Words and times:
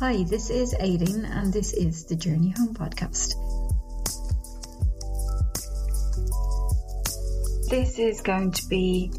Hi, 0.00 0.22
this 0.22 0.48
is 0.48 0.74
Aileen, 0.74 1.24
and 1.24 1.52
this 1.52 1.72
is 1.72 2.04
the 2.04 2.14
Journey 2.14 2.54
Home 2.56 2.72
podcast. 2.72 3.34
This 7.68 7.98
is 7.98 8.20
going 8.20 8.52
to 8.52 8.66
be 8.68 9.10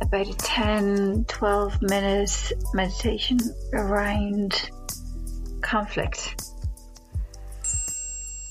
about 0.00 0.28
a 0.28 0.34
10 0.34 1.26
12 1.28 1.82
minute 1.82 2.52
meditation 2.72 3.40
around 3.74 4.70
conflict. 5.60 6.42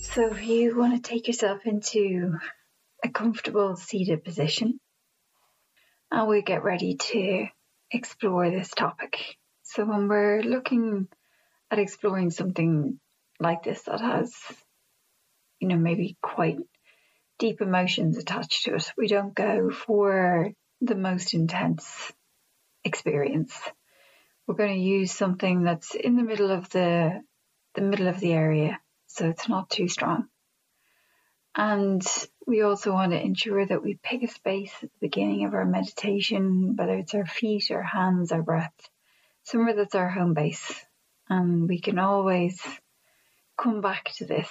So, 0.03 0.27
if 0.27 0.45
you 0.45 0.77
want 0.77 1.03
to 1.03 1.09
take 1.09 1.25
yourself 1.25 1.65
into 1.65 2.37
a 3.03 3.09
comfortable 3.09 3.75
seated 3.75 4.23
position, 4.23 4.79
and 6.11 6.27
we 6.27 6.43
get 6.43 6.63
ready 6.63 6.97
to 6.97 7.47
explore 7.89 8.51
this 8.51 8.69
topic. 8.69 9.17
So, 9.63 9.83
when 9.83 10.07
we're 10.07 10.43
looking 10.43 11.07
at 11.71 11.79
exploring 11.79 12.29
something 12.29 12.99
like 13.39 13.63
this 13.63 13.83
that 13.83 14.01
has, 14.01 14.33
you 15.59 15.69
know, 15.69 15.77
maybe 15.77 16.17
quite 16.21 16.57
deep 17.39 17.61
emotions 17.61 18.17
attached 18.17 18.65
to 18.65 18.75
it. 18.75 18.91
We 18.97 19.07
don't 19.07 19.33
go 19.33 19.71
for 19.71 20.51
the 20.81 20.95
most 20.95 21.33
intense 21.33 22.11
experience. 22.83 23.57
We're 24.45 24.55
going 24.55 24.75
to 24.75 24.81
use 24.81 25.11
something 25.13 25.63
that's 25.63 25.95
in 25.95 26.17
the 26.17 26.23
middle 26.23 26.51
of 26.51 26.69
the 26.69 27.21
the 27.73 27.81
middle 27.81 28.09
of 28.09 28.19
the 28.19 28.33
area, 28.33 28.77
so 29.07 29.29
it's 29.29 29.47
not 29.47 29.69
too 29.69 29.87
strong. 29.87 30.27
And 31.55 32.05
we 32.45 32.63
also 32.63 32.91
want 32.91 33.13
to 33.13 33.21
ensure 33.21 33.65
that 33.65 33.81
we 33.81 33.97
pick 34.03 34.23
a 34.23 34.27
space 34.27 34.73
at 34.83 34.91
the 34.91 35.07
beginning 35.07 35.45
of 35.45 35.53
our 35.53 35.65
meditation, 35.65 36.75
whether 36.75 36.97
it's 36.97 37.13
our 37.13 37.25
feet, 37.25 37.71
our 37.71 37.83
hands, 37.83 38.33
our 38.33 38.41
breath, 38.41 38.73
somewhere 39.43 39.73
that's 39.73 39.95
our 39.95 40.09
home 40.09 40.33
base 40.33 40.85
and 41.31 41.69
we 41.69 41.79
can 41.79 41.97
always 41.97 42.61
come 43.57 43.79
back 43.79 44.11
to 44.15 44.25
this 44.25 44.49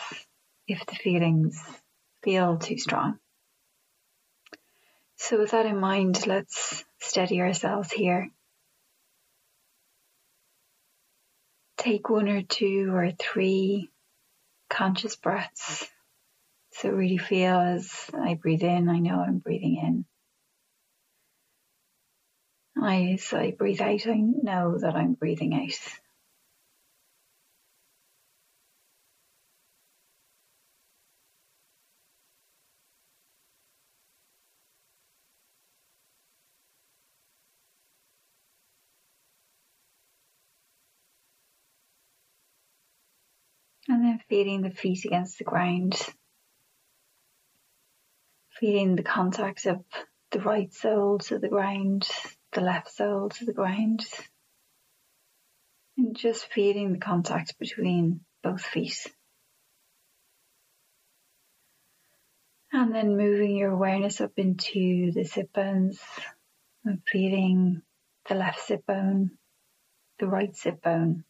if 0.66 0.86
the 0.86 0.94
feelings 0.94 1.62
feel 2.24 2.56
too 2.56 2.78
strong. 2.78 3.18
So, 5.16 5.38
with 5.38 5.50
that 5.50 5.66
in 5.66 5.78
mind, 5.78 6.26
let's 6.26 6.82
steady 6.98 7.42
ourselves 7.42 7.92
here. 7.92 8.30
Take 11.76 12.08
one 12.08 12.28
or 12.28 12.40
two 12.40 12.90
or 12.94 13.12
three 13.12 13.90
conscious 14.70 15.16
breaths. 15.16 15.86
So, 16.72 16.88
really 16.88 17.18
feel 17.18 17.56
as 17.56 18.10
I 18.14 18.38
breathe 18.40 18.62
in, 18.62 18.88
I 18.88 19.00
know 19.00 19.20
I'm 19.20 19.38
breathing 19.38 19.76
in. 19.76 20.04
I, 22.82 23.18
As 23.18 23.34
I 23.34 23.50
breathe 23.50 23.82
out, 23.82 24.06
I 24.06 24.16
know 24.16 24.78
that 24.78 24.96
I'm 24.96 25.12
breathing 25.12 25.52
out. 25.52 26.00
And 43.90 44.04
then 44.04 44.19
feeling 44.30 44.62
the 44.62 44.70
feet 44.70 45.04
against 45.04 45.38
the 45.38 45.44
ground. 45.44 46.00
Feeling 48.60 48.94
the 48.94 49.02
contact 49.02 49.66
of 49.66 49.84
the 50.30 50.38
right 50.38 50.72
sole 50.72 51.18
to 51.18 51.38
the 51.40 51.48
ground, 51.48 52.08
the 52.52 52.60
left 52.60 52.92
sole 52.92 53.28
to 53.28 53.44
the 53.44 53.52
ground. 53.52 54.06
And 55.98 56.16
just 56.16 56.46
feeling 56.46 56.92
the 56.92 56.98
contact 56.98 57.58
between 57.58 58.20
both 58.42 58.62
feet. 58.62 59.08
And 62.72 62.94
then 62.94 63.16
moving 63.16 63.56
your 63.56 63.72
awareness 63.72 64.20
up 64.20 64.32
into 64.36 65.10
the 65.12 65.24
sit 65.24 65.52
bones 65.52 66.00
and 66.84 67.02
feeling 67.04 67.82
the 68.28 68.36
left 68.36 68.60
sit 68.60 68.86
bone, 68.86 69.32
the 70.20 70.28
right 70.28 70.54
sit 70.54 70.80
bone, 70.80 71.24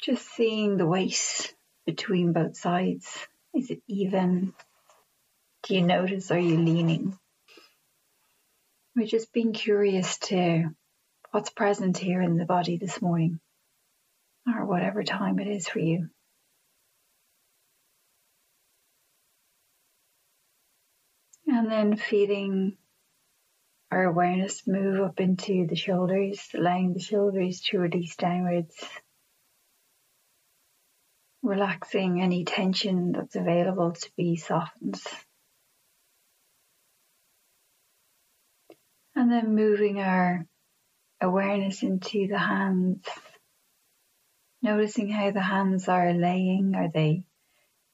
just 0.00 0.26
seeing 0.34 0.76
the 0.76 0.86
weight 0.86 1.54
between 1.86 2.32
both 2.32 2.56
sides. 2.56 3.06
Is 3.54 3.70
it 3.70 3.82
even? 3.86 4.54
Do 5.64 5.74
you 5.74 5.82
notice? 5.82 6.30
Are 6.30 6.38
you 6.38 6.56
leaning? 6.56 7.18
We're 8.96 9.06
just 9.06 9.32
being 9.32 9.52
curious 9.52 10.18
to 10.18 10.70
what's 11.30 11.50
present 11.50 11.98
here 11.98 12.22
in 12.22 12.36
the 12.36 12.44
body 12.44 12.78
this 12.78 13.00
morning, 13.02 13.40
or 14.46 14.64
whatever 14.64 15.02
time 15.04 15.38
it 15.38 15.48
is 15.48 15.68
for 15.68 15.78
you. 15.78 16.08
And 21.46 21.70
then 21.70 21.96
feeling 21.96 22.76
our 23.90 24.04
awareness 24.04 24.62
move 24.66 25.00
up 25.00 25.20
into 25.20 25.66
the 25.66 25.76
shoulders, 25.76 26.40
allowing 26.54 26.94
the 26.94 27.00
shoulders 27.00 27.60
to 27.62 27.78
release 27.78 28.16
downwards 28.16 28.74
relaxing 31.50 32.22
any 32.22 32.44
tension 32.44 33.10
that's 33.10 33.34
available 33.34 33.90
to 33.90 34.10
be 34.16 34.36
softened. 34.36 35.00
And 39.16 39.32
then 39.32 39.56
moving 39.56 39.98
our 39.98 40.46
awareness 41.20 41.82
into 41.82 42.28
the 42.28 42.38
hands, 42.38 43.04
noticing 44.62 45.10
how 45.10 45.32
the 45.32 45.40
hands 45.40 45.88
are 45.88 46.12
laying. 46.12 46.76
Are 46.76 46.88
they 46.88 47.24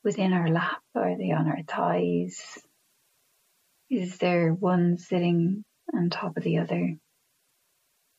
within 0.05 0.34
our 0.34 0.49
lap? 0.49 0.83
Are 0.94 1.17
they 1.17 1.31
on 1.33 1.49
our 1.49 1.62
thighs? 1.67 2.59
Is 3.88 4.19
there 4.19 4.53
one 4.53 4.99
sitting 4.99 5.65
on 5.94 6.11
top 6.11 6.37
of 6.37 6.44
the 6.44 6.59
other? 6.59 6.97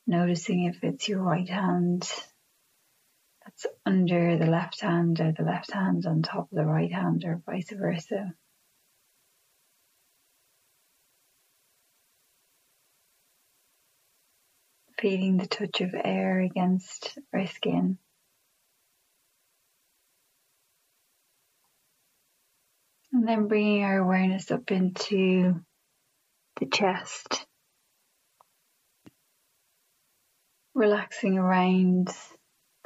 Noticing 0.07 0.63
if 0.63 0.83
it's 0.83 1.07
your 1.07 1.21
right 1.21 1.47
hand 1.47 2.09
under 3.85 4.37
the 4.37 4.45
left 4.45 4.81
hand 4.81 5.19
or 5.19 5.31
the 5.31 5.43
left 5.43 5.71
hand 5.71 6.05
on 6.05 6.21
top 6.21 6.51
of 6.51 6.57
the 6.57 6.65
right 6.65 6.91
hand 6.91 7.23
or 7.25 7.41
vice 7.45 7.71
versa. 7.71 8.33
Feeling 14.99 15.37
the 15.37 15.47
touch 15.47 15.81
of 15.81 15.93
air 15.93 16.39
against 16.39 17.17
our 17.33 17.45
skin. 17.47 17.97
And 23.13 23.27
then 23.27 23.47
bringing 23.47 23.83
our 23.83 23.97
awareness 23.97 24.51
up 24.51 24.71
into 24.71 25.61
the 26.59 26.65
chest. 26.65 27.45
Relaxing 30.73 31.37
around 31.37 32.09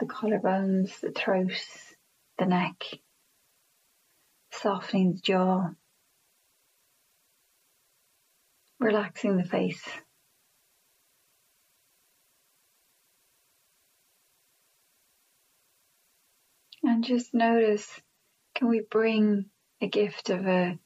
the 0.02 0.08
collarbones, 0.08 1.00
the 1.00 1.12
throat, 1.12 1.52
the 2.40 2.46
neck, 2.48 2.84
softening 4.52 5.14
the 5.14 5.22
jaw, 5.22 5.70
relaxing 8.80 9.38
the 9.38 9.44
face. 9.44 9.88
And 16.84 17.04
just 17.04 17.32
notice 17.36 17.88
can 18.56 18.70
we 18.70 18.82
bring 18.90 19.46
a 19.82 19.88
gift 19.88 20.32
of 20.32 20.48
a 20.48 20.80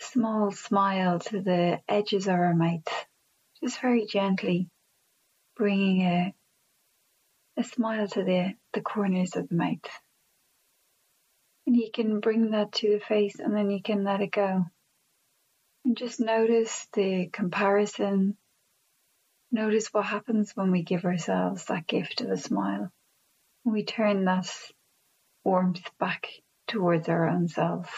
small 0.00 0.50
smile 0.52 1.18
to 1.18 1.42
the 1.42 1.80
edges 1.86 2.28
of 2.28 2.34
our 2.34 2.54
mouth, 2.54 2.88
just 3.62 3.78
very 3.82 4.06
gently 4.06 4.70
bringing 5.54 6.00
a 6.00 6.34
a 7.56 7.64
smile 7.64 8.08
to 8.08 8.24
the, 8.24 8.54
the 8.72 8.80
corners 8.80 9.36
of 9.36 9.48
the 9.48 9.54
mouth. 9.54 9.88
And 11.66 11.76
you 11.76 11.90
can 11.92 12.20
bring 12.20 12.50
that 12.50 12.72
to 12.72 12.90
the 12.90 13.04
face 13.04 13.38
and 13.38 13.54
then 13.56 13.70
you 13.70 13.82
can 13.82 14.04
let 14.04 14.20
it 14.20 14.32
go. 14.32 14.66
And 15.84 15.96
just 15.96 16.20
notice 16.20 16.86
the 16.92 17.28
comparison. 17.32 18.36
Notice 19.52 19.88
what 19.92 20.04
happens 20.04 20.52
when 20.54 20.72
we 20.72 20.82
give 20.82 21.04
ourselves 21.04 21.66
that 21.66 21.86
gift 21.86 22.20
of 22.20 22.30
a 22.30 22.36
smile. 22.36 22.90
And 23.64 23.72
we 23.72 23.84
turn 23.84 24.24
that 24.24 24.50
warmth 25.44 25.90
back 25.98 26.28
towards 26.66 27.08
our 27.08 27.28
own 27.28 27.48
selves. 27.48 27.90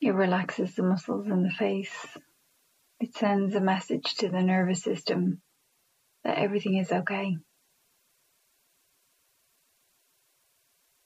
It 0.00 0.14
relaxes 0.14 0.74
the 0.74 0.82
muscles 0.82 1.26
in 1.26 1.42
the 1.42 1.50
face. 1.50 2.06
It 3.00 3.14
sends 3.14 3.54
a 3.54 3.60
message 3.60 4.14
to 4.16 4.28
the 4.28 4.42
nervous 4.42 4.82
system 4.82 5.42
that 6.24 6.38
everything 6.38 6.76
is 6.76 6.92
okay. 6.92 7.36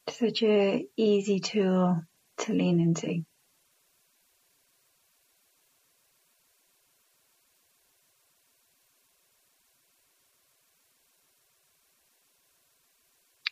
Such 0.08 0.42
a 0.42 0.86
easy 0.96 1.40
tool 1.40 2.02
to 2.38 2.52
lean 2.52 2.80
into. 2.80 3.24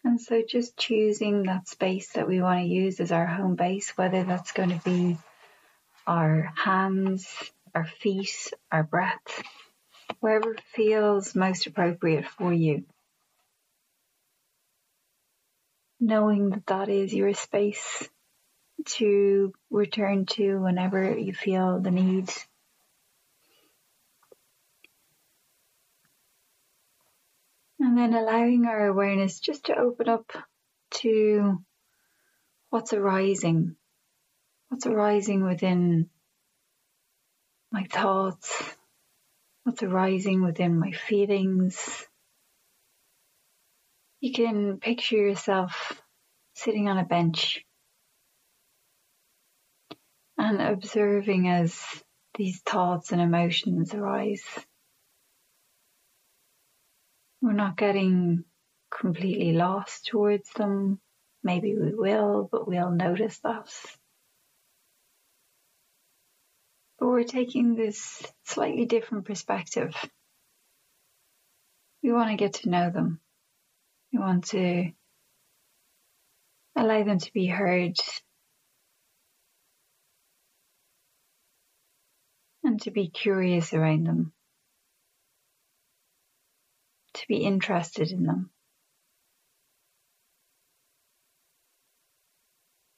And 0.04 0.20
so 0.20 0.42
just 0.46 0.76
choosing 0.76 1.44
that 1.44 1.68
space 1.68 2.12
that 2.12 2.26
we 2.28 2.40
want 2.40 2.60
to 2.60 2.66
use 2.66 2.98
as 3.00 3.12
our 3.12 3.26
home 3.26 3.54
base, 3.54 3.90
whether 3.96 4.24
that's 4.24 4.52
going 4.52 4.70
to 4.70 4.84
be 4.84 5.16
our 6.06 6.52
hands, 6.56 7.26
our 7.74 7.86
feet, 7.86 8.52
our 8.70 8.82
breath, 8.82 9.42
wherever 10.20 10.56
feels 10.74 11.34
most 11.34 11.66
appropriate 11.66 12.26
for 12.26 12.52
you. 12.52 12.84
Knowing 16.00 16.50
that 16.50 16.66
that 16.66 16.88
is 16.88 17.14
your 17.14 17.32
space 17.34 18.08
to 18.84 19.52
return 19.70 20.26
to 20.26 20.58
whenever 20.58 21.16
you 21.16 21.32
feel 21.32 21.80
the 21.80 21.90
need. 21.90 22.30
And 27.78 27.96
then 27.96 28.14
allowing 28.14 28.66
our 28.66 28.86
awareness 28.86 29.40
just 29.40 29.66
to 29.66 29.76
open 29.76 30.08
up 30.08 30.30
to 30.92 31.62
what's 32.70 32.92
arising, 32.92 33.76
what's 34.68 34.86
arising 34.86 35.44
within 35.44 36.08
my 37.70 37.84
thoughts, 37.84 38.76
what's 39.64 39.82
arising 39.82 40.42
within 40.42 40.78
my 40.78 40.92
feelings. 40.92 42.06
You 44.20 44.32
can 44.32 44.78
picture 44.78 45.16
yourself 45.16 46.02
sitting 46.54 46.88
on 46.88 46.98
a 46.98 47.04
bench 47.04 47.64
and 50.38 50.60
observing 50.60 51.48
as 51.48 51.80
these 52.36 52.60
thoughts 52.62 53.12
and 53.12 53.20
emotions 53.20 53.94
arise. 53.94 54.44
We're 57.40 57.52
not 57.52 57.76
getting 57.76 58.44
completely 58.90 59.52
lost 59.52 60.06
towards 60.06 60.50
them. 60.52 61.00
Maybe 61.42 61.74
we 61.74 61.94
will, 61.94 62.48
but 62.50 62.68
we'll 62.68 62.90
notice 62.90 63.38
that. 63.40 63.68
But 67.02 67.08
we're 67.08 67.24
taking 67.24 67.74
this 67.74 68.22
slightly 68.44 68.84
different 68.84 69.24
perspective. 69.24 69.92
We 72.00 72.12
want 72.12 72.30
to 72.30 72.36
get 72.36 72.52
to 72.62 72.70
know 72.70 72.90
them. 72.90 73.18
We 74.12 74.20
want 74.20 74.44
to 74.50 74.92
allow 76.76 77.02
them 77.02 77.18
to 77.18 77.32
be 77.32 77.48
heard 77.48 77.96
and 82.62 82.80
to 82.82 82.92
be 82.92 83.08
curious 83.08 83.72
around 83.72 84.06
them, 84.06 84.32
to 87.14 87.24
be 87.26 87.38
interested 87.38 88.12
in 88.12 88.26
them. 88.26 88.50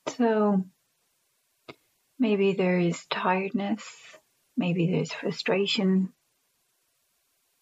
So 0.08 0.66
maybe 2.24 2.54
there 2.54 2.78
is 2.78 3.04
tiredness, 3.10 3.84
maybe 4.56 4.90
there's 4.90 5.12
frustration, 5.12 6.10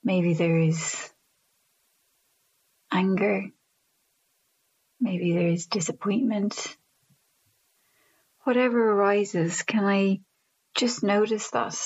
maybe 0.05 0.35
there 0.35 0.57
is 0.57 1.11
anger, 2.93 3.51
maybe 5.01 5.33
there 5.33 5.49
is 5.49 5.67
disappointment. 5.67 6.77
Whatever 8.45 8.93
arises, 8.93 9.65
can 9.65 9.85
I 9.85 10.21
just 10.77 11.03
notice 11.03 11.51
that 11.51 11.77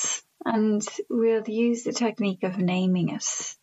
and 0.44 0.86
we'll 1.08 1.48
use 1.48 1.84
the 1.84 1.94
technique 1.94 2.42
of 2.42 2.58
naming 2.58 3.08
it 3.08 3.56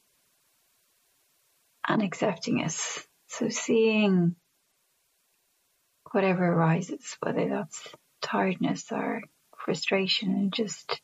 and 1.88 2.02
accepting 2.02 2.62
it. 2.62 2.76
So 3.28 3.50
seeing 3.50 4.36
whatever 6.14 6.52
arises, 6.52 7.16
whether 7.22 7.48
that's 7.48 7.88
tiredness 8.24 8.92
or 8.92 9.22
frustration 9.58 10.32
and 10.32 10.54
just, 10.54 11.00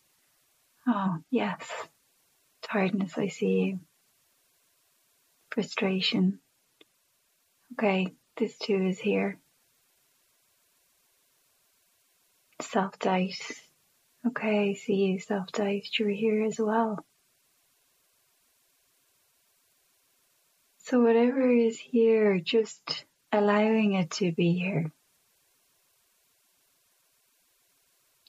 oh 0.87 1.17
yes, 1.29 1.69
tiredness, 2.63 3.17
I 3.17 3.27
see 3.27 3.59
you. 3.59 3.79
Frustration. 5.51 6.39
Okay, 7.73 8.07
this 8.37 8.57
too 8.57 8.87
is 8.87 8.99
here. 8.99 9.37
Self 12.61 12.97
doubt 12.97 13.33
Okay, 14.27 14.71
I 14.71 14.73
see 14.73 14.95
you 14.95 15.19
self-doubt, 15.19 15.97
you're 15.97 16.09
here 16.09 16.43
as 16.43 16.59
well. 16.59 17.05
So 20.79 21.01
whatever 21.01 21.49
is 21.49 21.79
here, 21.79 22.39
just 22.39 23.05
allowing 23.31 23.93
it 23.93 24.11
to 24.11 24.33
be 24.33 24.53
here. 24.59 24.91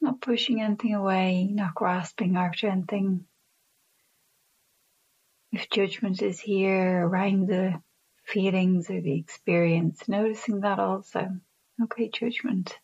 Not 0.00 0.20
pushing 0.20 0.62
anything 0.62 0.94
away, 0.94 1.44
not 1.44 1.74
grasping 1.74 2.36
after 2.36 2.68
anything. 2.68 3.26
If 5.52 5.68
judgment 5.68 6.22
is 6.22 6.40
here 6.40 7.06
around 7.06 7.48
the 7.48 7.82
feelings 8.24 8.88
or 8.88 9.00
the 9.00 9.18
experience, 9.18 10.08
noticing 10.08 10.60
that 10.60 10.78
also. 10.78 11.28
Okay, 11.82 12.08
judgment. 12.08 12.78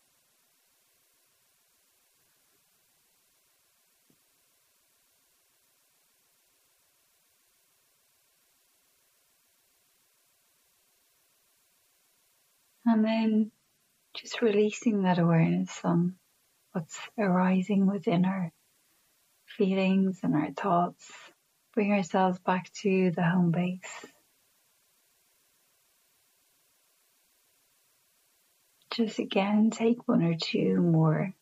And 12.85 13.03
then 13.03 13.51
just 14.13 14.41
releasing 14.41 15.01
that 15.03 15.19
awareness 15.19 15.81
on 15.83 16.15
what's 16.77 16.99
arising 17.17 17.87
within 17.87 18.23
our 18.23 18.51
feelings 19.47 20.19
and 20.21 20.35
our 20.35 20.51
thoughts. 20.51 21.11
Bring 21.73 21.91
ourselves 21.91 22.37
back 22.37 22.71
to 22.81 23.09
the 23.15 23.23
home 23.23 23.49
base. 23.49 24.05
Just 28.91 29.17
again, 29.17 29.71
take 29.71 30.07
one 30.07 30.21
or 30.21 30.35
two 30.35 30.79
more 30.79 31.33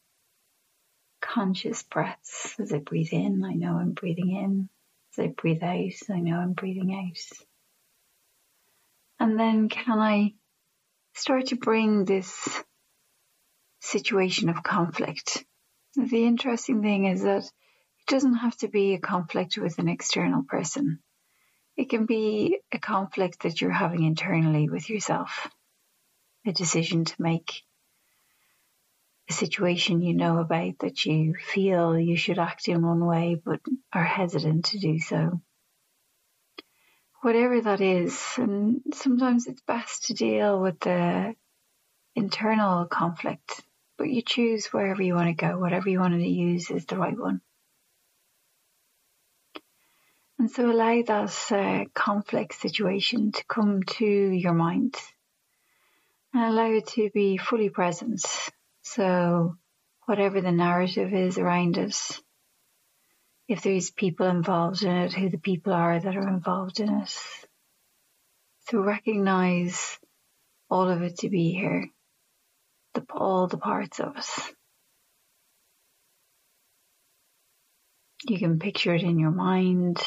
conscious 1.21 1.83
breaths 1.83 2.55
as 2.57 2.71
I 2.71 2.77
breathe 2.77 3.11
in. 3.11 3.43
I 3.43 3.55
know 3.55 3.75
I'm 3.75 3.91
breathing 3.91 4.31
in. 4.31 4.69
As 5.13 5.25
I 5.25 5.27
breathe 5.27 5.63
out, 5.63 6.15
I 6.15 6.21
know 6.21 6.37
I'm 6.37 6.53
breathing 6.53 6.93
out. 6.95 7.37
And 9.19 9.37
then 9.37 9.67
can 9.67 9.99
I 9.99 10.33
start 11.13 11.47
to 11.47 11.57
bring 11.57 12.05
this 12.05 12.63
situation 13.85 14.49
of 14.49 14.63
conflict. 14.63 15.45
The 15.95 16.25
interesting 16.25 16.81
thing 16.81 17.05
is 17.05 17.23
that 17.23 17.43
it 17.43 18.07
doesn't 18.07 18.35
have 18.35 18.55
to 18.57 18.67
be 18.67 18.93
a 18.93 18.99
conflict 18.99 19.57
with 19.57 19.79
an 19.79 19.87
external 19.87 20.43
person. 20.43 20.99
It 21.77 21.89
can 21.89 22.05
be 22.05 22.59
a 22.71 22.79
conflict 22.79 23.43
that 23.43 23.61
you're 23.61 23.71
having 23.71 24.03
internally 24.03 24.69
with 24.69 24.89
yourself, 24.89 25.49
a 26.45 26.51
decision 26.51 27.05
to 27.05 27.21
make, 27.21 27.63
a 29.29 29.33
situation 29.33 30.01
you 30.01 30.13
know 30.13 30.37
about 30.37 30.79
that 30.79 31.05
you 31.05 31.33
feel 31.33 31.97
you 31.97 32.15
should 32.15 32.37
act 32.37 32.67
in 32.67 32.85
one 32.85 33.03
way 33.03 33.41
but 33.43 33.59
are 33.91 34.03
hesitant 34.03 34.65
to 34.65 34.77
do 34.77 34.99
so 34.99 35.41
whatever 37.25 37.59
that 37.59 37.81
is. 37.81 38.23
And 38.37 38.81
sometimes 38.93 39.47
it's 39.47 39.61
best 39.61 40.05
to 40.05 40.13
deal 40.13 40.61
with 40.61 40.79
the 40.79 41.33
internal 42.15 42.85
conflict, 42.85 43.63
but 43.97 44.09
you 44.09 44.21
choose 44.21 44.67
wherever 44.67 45.01
you 45.01 45.15
want 45.15 45.27
to 45.27 45.45
go, 45.45 45.57
whatever 45.57 45.89
you 45.89 45.99
want 45.99 46.13
to 46.13 46.27
use 46.27 46.69
is 46.69 46.85
the 46.85 46.97
right 46.97 47.17
one. 47.17 47.41
And 50.37 50.51
so 50.51 50.69
allow 50.69 51.01
that 51.01 51.51
uh, 51.51 51.85
conflict 51.93 52.55
situation 52.55 53.31
to 53.31 53.43
come 53.45 53.83
to 53.83 54.05
your 54.05 54.53
mind 54.53 54.95
and 56.33 56.43
allow 56.43 56.71
it 56.71 56.87
to 56.87 57.09
be 57.13 57.37
fully 57.37 57.69
present. 57.69 58.21
So 58.81 59.55
whatever 60.05 60.41
the 60.41 60.51
narrative 60.51 61.13
is 61.13 61.37
around 61.37 61.77
us, 61.77 62.21
if 63.47 63.61
there's 63.61 63.91
people 63.91 64.27
involved 64.27 64.83
in 64.83 64.91
it, 64.91 65.13
who 65.13 65.29
the 65.29 65.37
people 65.37 65.73
are 65.73 65.97
that 65.99 66.17
are 66.17 66.27
involved 66.27 66.79
in 66.79 66.89
it. 66.89 67.17
So 68.67 68.79
recognize 68.79 69.97
all 70.69 70.89
of 70.89 71.01
it 71.01 71.19
to 71.19 71.29
be 71.29 71.53
here, 71.53 71.89
the, 72.95 73.05
all 73.11 73.47
the 73.47 73.57
parts 73.57 73.99
of 73.99 74.15
us. 74.17 74.51
You 78.27 78.39
can 78.39 78.57
picture 78.57 78.95
it 78.95 79.03
in 79.03 79.19
your 79.19 79.31
mind. 79.31 80.01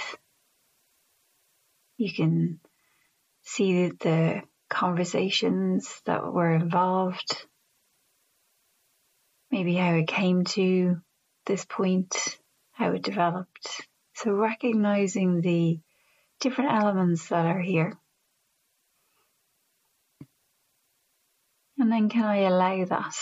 You 1.97 2.13
can 2.13 2.61
see 3.43 3.89
the 3.89 4.43
conversations 4.69 6.01
that 6.07 6.33
were 6.33 6.53
involved. 6.53 7.47
Maybe 9.51 9.75
how 9.75 9.95
it 9.95 10.09
came 10.09 10.45
to 10.45 11.01
this 11.47 11.65
point 11.65 12.39
how 12.79 12.93
it 12.93 13.03
developed. 13.03 13.87
So 14.15 14.31
recognizing 14.31 15.41
the 15.41 15.81
different 16.41 16.73
elements 16.73 17.29
that 17.29 17.45
are 17.45 17.61
here. 17.61 17.99
And 21.79 21.93
then 21.93 22.09
can 22.09 22.25
I 22.25 22.39
allow 22.39 22.85
that 22.85 23.15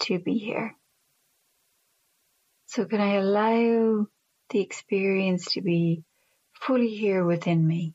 to 0.00 0.18
be 0.18 0.38
here? 0.38 0.74
So 2.66 2.86
can 2.86 3.00
I 3.00 3.14
allow 3.14 4.06
the 4.50 4.60
experience 4.60 5.52
to 5.52 5.62
be 5.62 6.02
fully 6.54 6.88
here 6.88 7.24
within 7.24 7.66
me 7.66 7.94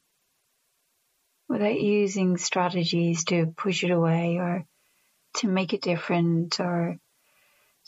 without 1.49 1.79
using 1.79 2.37
strategies 2.37 3.23
to 3.25 3.47
push 3.57 3.83
it 3.83 3.91
away 3.91 4.37
or 4.37 4.65
to 5.35 5.47
make 5.47 5.73
it 5.73 5.81
different 5.81 6.59
or 6.59 6.97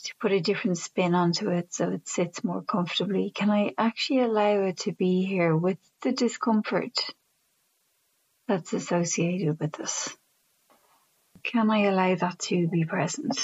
to 0.02 0.14
put 0.20 0.32
a 0.32 0.40
different 0.40 0.78
spin 0.78 1.14
onto 1.14 1.50
it 1.50 1.72
so 1.72 1.90
it 1.90 2.08
sits 2.08 2.42
more 2.42 2.62
comfortably? 2.62 3.30
Can 3.30 3.50
I 3.50 3.74
actually 3.76 4.20
allow 4.20 4.62
it 4.64 4.78
to 4.78 4.92
be 4.92 5.24
here 5.24 5.54
with 5.54 5.78
the 6.02 6.12
discomfort 6.12 6.98
that's 8.48 8.72
associated 8.72 9.60
with 9.60 9.72
this? 9.72 10.16
Can 11.42 11.70
I 11.70 11.84
allow 11.84 12.14
that 12.14 12.38
to 12.40 12.68
be 12.68 12.84
present? 12.84 13.38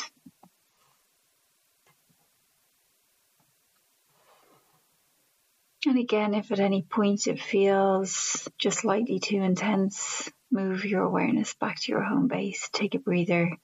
And 5.86 5.98
again, 5.98 6.34
if 6.34 6.50
at 6.50 6.58
any 6.58 6.82
point 6.82 7.28
it 7.28 7.40
feels 7.40 8.48
just 8.58 8.80
slightly 8.80 9.20
too 9.20 9.40
intense, 9.40 10.28
move 10.50 10.84
your 10.84 11.02
awareness 11.02 11.54
back 11.54 11.80
to 11.80 11.92
your 11.92 12.02
home 12.02 12.26
base, 12.26 12.68
take 12.72 12.96
a 12.96 12.98
breather, 12.98 13.56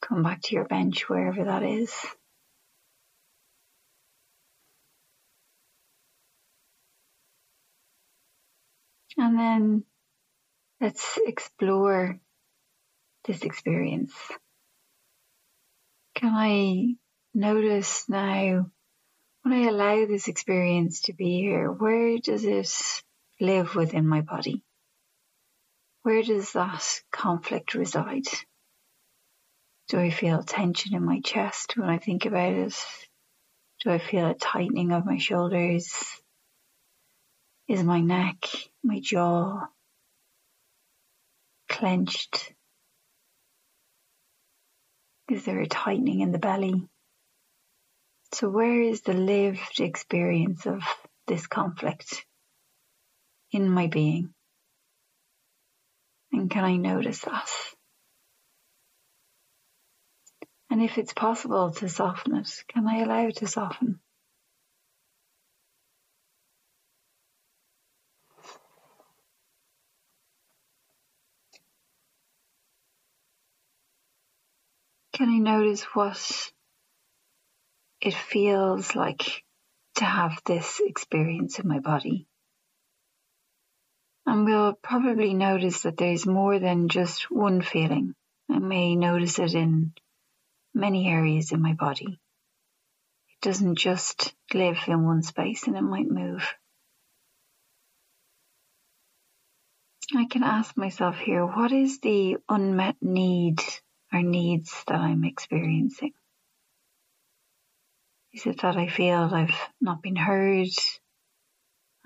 come 0.00 0.22
back 0.22 0.40
to 0.42 0.54
your 0.54 0.66
bench, 0.66 1.08
wherever 1.08 1.44
that 1.44 1.64
is. 1.64 1.92
And 9.18 9.38
then 9.38 9.84
let's 10.80 11.18
explore 11.26 12.18
this 13.24 13.42
experience. 13.42 14.14
Can 16.14 16.32
I 16.34 16.94
notice 17.34 18.04
now 18.08 18.70
when 19.42 19.54
I 19.54 19.68
allow 19.68 20.06
this 20.06 20.28
experience 20.28 21.02
to 21.02 21.12
be 21.12 21.40
here, 21.40 21.70
where 21.70 22.18
does 22.18 22.44
it 22.44 22.70
live 23.40 23.74
within 23.74 24.06
my 24.06 24.20
body? 24.20 24.62
Where 26.02 26.22
does 26.22 26.52
that 26.52 26.84
conflict 27.10 27.74
reside? 27.74 28.26
Do 29.88 29.98
I 29.98 30.10
feel 30.10 30.42
tension 30.42 30.94
in 30.94 31.04
my 31.04 31.20
chest 31.20 31.76
when 31.76 31.88
I 31.88 31.98
think 31.98 32.26
about 32.26 32.52
it? 32.52 32.74
Do 33.84 33.90
I 33.90 33.98
feel 33.98 34.26
a 34.26 34.34
tightening 34.34 34.92
of 34.92 35.04
my 35.04 35.18
shoulders? 35.18 35.92
Is 37.68 37.82
my 37.82 38.00
neck, 38.00 38.48
my 38.82 39.00
jaw 39.00 39.66
clenched? 41.68 42.52
Is 45.32 45.46
there 45.46 45.60
a 45.60 45.66
tightening 45.66 46.20
in 46.20 46.30
the 46.30 46.38
belly? 46.38 46.74
So, 48.34 48.50
where 48.50 48.82
is 48.82 49.00
the 49.00 49.14
lived 49.14 49.80
experience 49.80 50.66
of 50.66 50.82
this 51.26 51.46
conflict 51.46 52.26
in 53.50 53.70
my 53.70 53.86
being? 53.86 54.34
And 56.32 56.50
can 56.50 56.64
I 56.64 56.76
notice 56.76 57.20
that? 57.20 57.48
And 60.68 60.82
if 60.82 60.98
it's 60.98 61.14
possible 61.14 61.70
to 61.70 61.88
soften 61.88 62.36
it, 62.36 62.50
can 62.68 62.86
I 62.86 63.00
allow 63.00 63.28
it 63.28 63.36
to 63.36 63.46
soften? 63.46 64.00
Notice 75.42 75.82
what 75.94 76.52
it 78.00 78.14
feels 78.14 78.96
like 78.96 79.44
to 79.96 80.04
have 80.04 80.40
this 80.44 80.80
experience 80.84 81.58
in 81.58 81.68
my 81.68 81.78
body. 81.78 82.26
And 84.26 84.44
we'll 84.44 84.74
probably 84.74 85.34
notice 85.34 85.82
that 85.82 85.96
there's 85.96 86.26
more 86.26 86.58
than 86.58 86.88
just 86.88 87.30
one 87.30 87.60
feeling. 87.60 88.14
I 88.50 88.58
may 88.58 88.96
notice 88.96 89.38
it 89.38 89.54
in 89.54 89.92
many 90.74 91.08
areas 91.08 91.52
in 91.52 91.60
my 91.60 91.74
body. 91.74 92.20
It 93.30 93.40
doesn't 93.42 93.76
just 93.76 94.34
live 94.54 94.78
in 94.86 95.04
one 95.04 95.22
space 95.22 95.66
and 95.66 95.76
it 95.76 95.82
might 95.82 96.08
move. 96.08 96.48
I 100.14 100.26
can 100.26 100.42
ask 100.42 100.76
myself 100.76 101.16
here, 101.18 101.46
what 101.46 101.72
is 101.72 102.00
the 102.00 102.36
unmet 102.48 102.96
need 103.00 103.60
or 104.12 104.22
needs 104.22 104.84
that 104.86 105.00
I'm 105.00 105.24
experiencing? 105.24 106.12
Is 108.32 108.46
it 108.46 108.60
that 108.62 108.76
I 108.76 108.88
feel 108.88 109.30
I've 109.32 109.54
not 109.80 110.02
been 110.02 110.16
heard? 110.16 110.68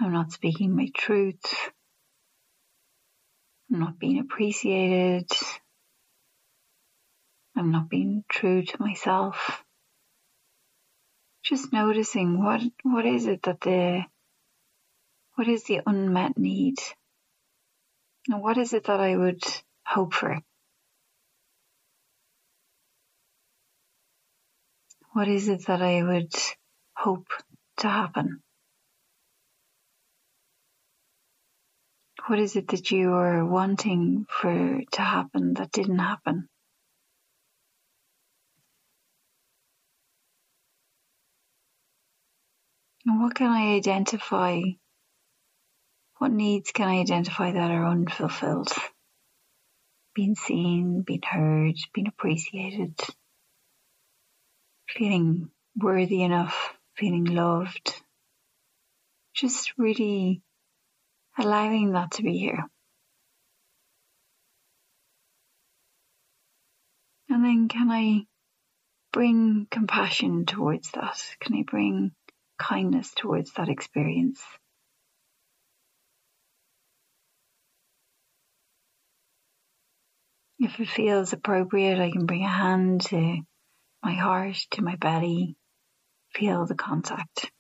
I'm 0.01 0.13
not 0.13 0.33
speaking 0.33 0.75
my 0.75 0.91
truth. 0.95 1.71
I'm 3.73 3.81
not 3.81 3.99
being 3.99 4.19
appreciated. 4.19 5.31
I'm 7.57 7.71
not 7.71 7.89
being 7.89 8.25
true 8.29 8.63
to 8.63 8.83
myself. 8.83 9.65
Just 11.43 11.73
noticing 11.73 12.43
what, 12.43 12.61
what 12.83 13.07
is 13.07 13.27
it 13.27 13.43
that 13.45 13.61
the, 13.61 14.03
what 15.37 15.49
is 15.49 15.65
the 15.65 15.81
unmet 15.87 16.37
need? 16.37 16.79
And 18.29 18.43
what 18.43 18.59
is 18.59 18.73
it 18.73 18.85
that 18.85 19.01
I 19.01 19.17
would 19.17 19.43
hope 19.85 20.13
for? 20.13 20.41
What 25.17 25.29
is 25.29 25.49
it 25.49 25.65
that 25.65 25.81
I 25.81 26.03
would 26.03 26.35
hope 26.95 27.29
to 27.79 27.89
happen? 27.89 28.43
What 32.27 32.39
is 32.39 32.55
it 32.55 32.69
that 32.69 32.91
you 32.91 33.15
are 33.15 33.43
wanting 33.43 34.27
for 34.29 34.83
to 34.93 35.01
happen 35.01 35.55
that 35.55 35.73
didn't 35.73 36.01
happen? 36.01 36.51
And 43.07 43.23
what 43.23 43.35
can 43.35 43.47
I 43.47 43.75
identify? 43.77 44.61
What 46.19 46.33
needs 46.33 46.73
can 46.73 46.89
I 46.89 47.01
identify 47.01 47.53
that 47.53 47.71
are 47.71 47.87
unfulfilled? 47.87 48.75
Being 50.15 50.35
seen, 50.35 51.05
being 51.07 51.23
heard, 51.23 51.77
being 51.95 52.07
appreciated 52.07 53.01
feeling 54.89 55.51
worthy 55.77 56.23
enough, 56.23 56.75
feeling 56.97 57.25
loved, 57.25 58.03
just 59.35 59.73
really 59.77 60.43
allowing 61.39 61.93
that 61.93 62.13
to 62.13 62.23
be 62.23 62.39
here. 62.39 62.65
And 67.29 67.45
then 67.45 67.69
can 67.69 67.91
I 67.91 68.27
bring 69.13 69.67
compassion 69.71 70.47
towards 70.47 70.91
that? 70.93 71.21
Can 71.41 71.57
I 71.57 71.65
bring 71.67 72.13
kindness 72.59 73.13
towards 73.15 73.53
that 73.55 73.69
experience? 73.69 74.41
If 80.59 80.81
it 80.81 80.89
feels 80.89 81.35
appropriate, 81.35 81.99
I 81.99 82.11
can 82.11 82.25
bring 82.25 82.45
a 82.45 82.49
hand 82.49 83.03
to 83.07 83.41
my 84.07 84.15
heart 84.15 84.57
to 84.71 84.83
my 84.83 84.95
belly. 84.95 85.57
Feel 86.33 86.65
the 86.65 86.77
contact. 86.77 87.51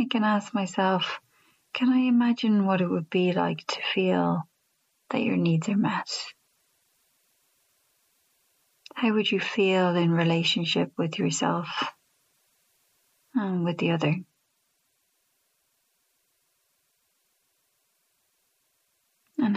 I 0.00 0.06
can 0.10 0.24
ask 0.24 0.54
myself, 0.54 1.20
can 1.74 1.90
I 1.90 2.08
imagine 2.08 2.64
what 2.64 2.80
it 2.80 2.88
would 2.88 3.10
be 3.10 3.32
like 3.32 3.62
to 3.66 3.80
feel 3.92 4.48
that 5.10 5.22
your 5.22 5.36
needs 5.36 5.68
are 5.68 5.76
met? 5.76 6.08
How 8.94 9.12
would 9.12 9.30
you 9.30 9.38
feel 9.38 9.94
in 9.96 10.10
relationship 10.10 10.92
with 10.96 11.18
yourself 11.18 11.68
and 13.34 13.66
with 13.66 13.76
the 13.76 13.90
other? 13.90 14.16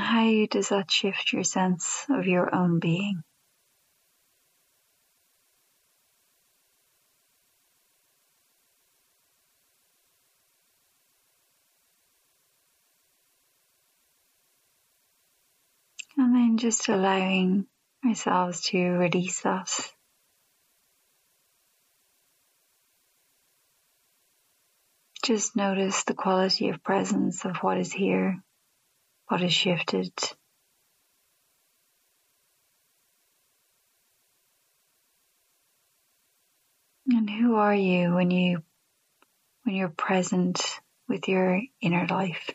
How 0.01 0.45
does 0.49 0.69
that 0.69 0.89
shift 0.89 1.31
your 1.31 1.43
sense 1.43 2.05
of 2.09 2.25
your 2.25 2.53
own 2.53 2.79
being? 2.79 3.23
And 16.17 16.35
then 16.35 16.57
just 16.57 16.89
allowing 16.89 17.67
ourselves 18.05 18.61
to 18.69 18.79
release 18.79 19.41
that. 19.41 19.69
Just 25.23 25.55
notice 25.55 26.03
the 26.03 26.13
quality 26.13 26.69
of 26.69 26.83
presence 26.83 27.45
of 27.45 27.57
what 27.57 27.77
is 27.77 27.93
here 27.93 28.43
what 29.31 29.39
has 29.39 29.53
shifted. 29.53 30.11
And 37.07 37.29
who 37.29 37.55
are 37.55 37.73
you 37.73 38.13
when 38.13 38.29
you 38.29 38.61
when 39.63 39.75
you're 39.75 39.87
present 39.87 40.61
with 41.07 41.29
your 41.29 41.61
inner 41.81 42.05
life? 42.07 42.51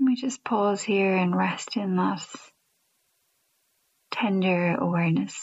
We 0.00 0.14
just 0.14 0.42
pause 0.42 0.82
here 0.82 1.14
and 1.14 1.36
rest 1.36 1.76
in 1.76 1.96
that 1.96 2.26
tender 4.10 4.74
awareness 4.74 5.36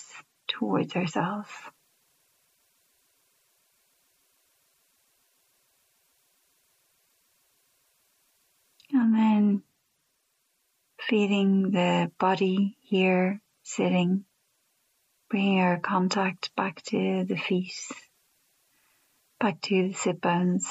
towards 0.48 0.96
ourselves. 0.96 1.52
And 8.94 9.14
then 9.16 9.64
feeling 11.00 11.72
the 11.72 12.12
body 12.20 12.78
here 12.82 13.42
sitting, 13.64 14.26
bringing 15.30 15.62
our 15.62 15.80
contact 15.80 16.56
back 16.56 16.82
to 16.84 17.26
the 17.28 17.36
feet, 17.36 17.74
back 19.40 19.60
to 19.62 19.88
the 19.88 19.94
sit 19.94 20.22
bones, 20.22 20.68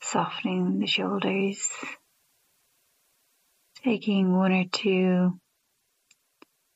softening 0.00 0.78
the 0.78 0.86
shoulders, 0.86 1.68
taking 3.82 4.36
one 4.36 4.52
or 4.52 4.64
two 4.70 5.38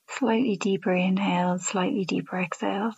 slightly 0.09 0.57
deeper 0.57 0.93
inhales, 0.93 1.65
slightly 1.65 2.05
deeper 2.05 2.41
exhales. 2.41 2.97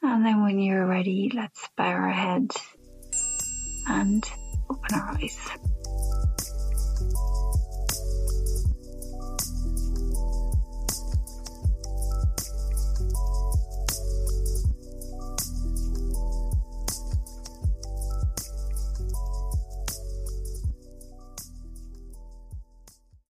And 0.00 0.24
then 0.24 0.42
when 0.42 0.58
you're 0.58 0.86
ready, 0.86 1.30
let's 1.34 1.68
bow 1.76 1.84
our 1.84 2.10
head 2.10 2.50
and 3.88 4.24
open 4.70 4.94
our 4.94 5.10
eyes. 5.14 5.71